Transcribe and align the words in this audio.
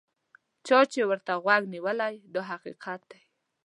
چا 0.67 0.79
چې 0.91 1.01
ورته 1.09 1.33
غوږ 1.43 1.63
نیولی 1.73 2.15
دا 2.33 2.41
حقیقت 2.51 2.99
دی. 3.11 3.21